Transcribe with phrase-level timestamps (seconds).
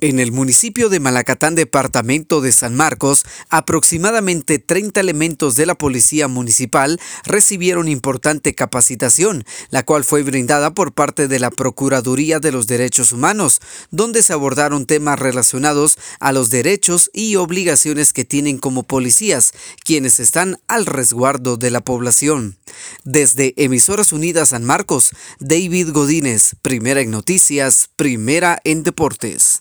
[0.00, 6.28] En el municipio de Malacatán, departamento de San Marcos, aproximadamente 30 elementos de la Policía
[6.28, 12.68] Municipal recibieron importante capacitación, la cual fue brindada por parte de la Procuraduría de los
[12.68, 18.84] Derechos Humanos, donde se abordaron temas relacionados a los derechos y obligaciones que tienen como
[18.84, 19.52] policías,
[19.82, 22.56] quienes están al resguardo de la población.
[23.02, 25.10] Desde Emisoras Unidas San Marcos,
[25.40, 29.60] David Godínez, primera en noticias, primera en deportes.